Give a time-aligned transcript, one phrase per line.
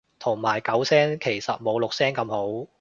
[0.17, 2.67] 同埋九聲其實冇六聲咁好